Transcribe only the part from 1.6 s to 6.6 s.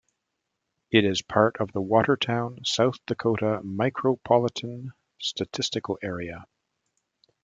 the Watertown, South Dakota Micropolitan Statistical Area.